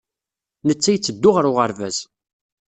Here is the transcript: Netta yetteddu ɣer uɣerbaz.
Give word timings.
Netta 0.67 0.89
yetteddu 0.93 1.29
ɣer 1.35 1.45
uɣerbaz. 1.49 1.97